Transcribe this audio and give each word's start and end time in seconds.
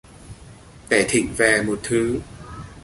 Để 0.89 1.05
thỉnh 1.09 1.33
về 1.37 1.63
một 1.63 1.79
thứ 1.83 2.19